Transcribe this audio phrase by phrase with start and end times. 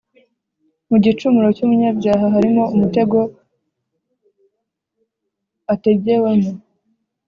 [0.89, 3.17] mu gicumuro cy’umunyabyaha harimo umutego
[5.73, 6.49] ategewemo,